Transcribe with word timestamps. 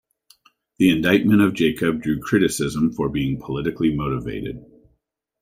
The 0.79 0.89
indictment 0.89 1.43
of 1.43 1.53
Jacob 1.53 2.01
drew 2.01 2.19
criticism 2.21 2.91
for 2.91 3.07
being 3.07 3.39
politically 3.39 3.93
motivated. 3.95 4.65